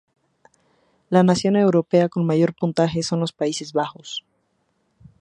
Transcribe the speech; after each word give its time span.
La 1.11 1.21
nación 1.21 1.55
europea 1.55 2.09
con 2.09 2.25
mayor 2.25 2.55
puntaje 2.55 3.03
son 3.03 3.19
los 3.19 3.33
Países 3.33 3.71
Bajos. 3.71 4.25